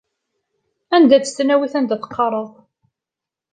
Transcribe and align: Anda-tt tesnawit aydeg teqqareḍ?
Anda-tt 0.95 1.25
tesnawit 1.29 1.73
aydeg 1.79 2.01
teqqareḍ? 2.01 2.49